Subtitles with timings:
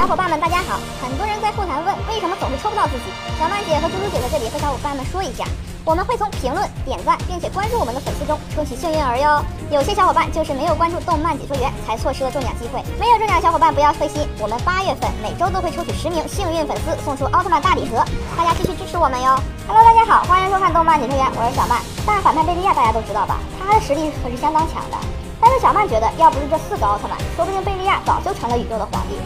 [0.00, 0.80] 小伙伴们，大家好！
[1.04, 3.12] 很多人在后台问，为什么总是抽不到自己？
[3.38, 5.44] 小曼姐和猪猪姐在这里和小伙伴们说一下，
[5.84, 9.44] 我们会从评论、点赞并且关注我们的粉丝中抽取幸运儿哟。
[9.68, 12.80] 有些小伙伴就是没有关注动漫解说员，才错失了中奖机会。
[12.98, 18.00] 没有中奖的小伙伴不要灰心，我们八月份每周都会抽取十名幸运粉丝，送出奥特曼大礼盒，
[18.40, 19.36] 大家继续支持我们哟。
[19.68, 21.76] Hello，大家好，欢迎收看动漫解说员，我是小曼。
[22.08, 23.36] 大反派贝利亚大家都知道吧？
[23.60, 24.96] 他的实力可是相当强的。
[25.38, 29.20] 但是小曼觉得，要不是这四个奥特曼，说不定贝利亚早就成了宇宙的皇帝。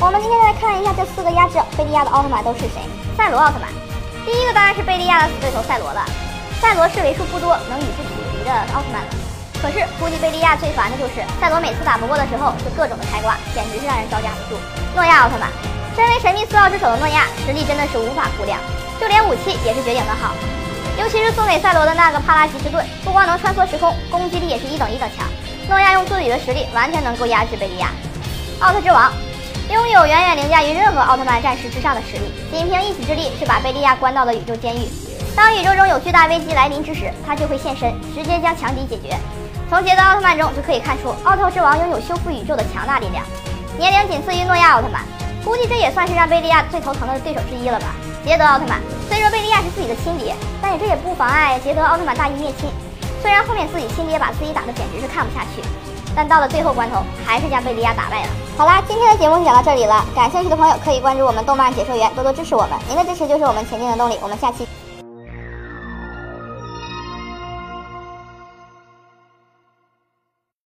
[0.00, 2.78] 我们今天来看一下这四个压制贝利亚的奥特曼都是谁。
[3.18, 3.66] 赛罗奥特曼，
[4.24, 6.06] 第一个当然是贝利亚的死对头赛罗了。
[6.62, 9.10] 赛罗是为数不多能与之匹敌的奥特曼了。
[9.58, 14.60] 可是估计贝利亚最烦的就是赛罗每次打不过的时候就各种的开挂，简直是让人招架不住。
[14.94, 15.50] 诺亚奥特曼，
[15.98, 18.54] 身为神秘四奥之首的诺亚，实力真的是无法估量，
[19.02, 20.30] 就连武器也是绝顶的好。
[20.94, 25.26] 尤其是送给赛罗的那个帕拉吉斯盾，不光能穿梭时空，攻击力也是一等一等强。
[25.68, 27.90] 诺亚用自己的实力完全能够压制贝利亚。
[28.60, 29.12] 奥特之王
[29.70, 34.88] 拥有远远凌驾于任何奥特曼战士之上的实力，仅凭一己之力是把贝利亚关到了宇宙监狱。
[35.36, 39.14] 当宇宙中有巨大危机来临之时，他就会现身，直接将强敌解决。
[39.68, 43.22] 从捷德奥特曼中就可以看出，奥特之王拥有修复宇宙的强大力量，
[43.76, 45.02] 年龄仅次于诺亚奥特曼，
[45.44, 47.94] 估计这也算是让贝利亚最头疼的对手之一了吧。
[48.24, 52.70] 捷德奥特曼虽说贝利亚是自己的亲爹，但是这也不妨碍捷德奥特曼大义灭亲。
[53.20, 55.60] 虽然后面自己亲爹把自己打的简直是看不下去，
[56.14, 58.28] 但到了最后关头，还是将贝利亚打败了。
[58.56, 64.18] 好啦，今天的节目就讲到这里了，感兴趣的朋友可以关注我们动漫解说员，多多支持我们，您的支持就是我们前进的动力。
[64.22, 64.66] 我们下期。